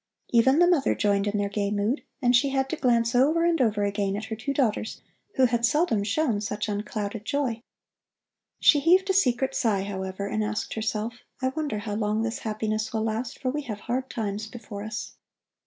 [0.29, 3.61] Even the mother joined in their gay mood, and she had to glance over and
[3.61, 4.99] over again at her two daughters,
[5.35, 7.61] who had seldom shown such unclouded joy.
[8.59, 12.91] She heaved a secret sigh, however, and asked herself: I wonder how long this happiness
[12.91, 15.13] will last, for we have hard times before us.